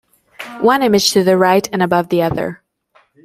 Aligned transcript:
One 0.61 0.81
image 0.81 1.11
to 1.11 1.23
the 1.23 1.37
right 1.37 1.69
and 1.71 1.83
above 1.83 2.09
the 2.09 2.23
other. 2.23 2.63